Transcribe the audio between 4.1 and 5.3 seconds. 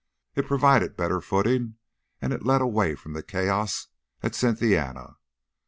at Cynthiana.